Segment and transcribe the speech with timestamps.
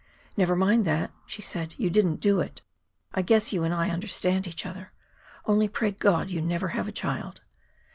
[0.35, 1.75] "Never mind that," she said.
[1.77, 2.63] "You didn't do it.
[3.13, 4.93] I guess you and I understand each other.
[5.45, 7.41] Only pray God you never have a child."